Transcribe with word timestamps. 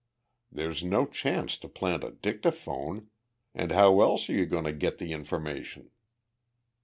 There's 0.51 0.83
no 0.83 1.05
chance 1.05 1.59
to 1.59 1.69
plant 1.69 2.03
a 2.03 2.09
dictaphone, 2.09 3.11
and 3.53 3.71
how 3.71 4.01
else 4.01 4.31
are 4.31 4.35
you 4.35 4.47
going 4.47 4.63
to 4.65 4.73
get 4.73 4.97
the 4.97 5.13
information?" 5.13 5.91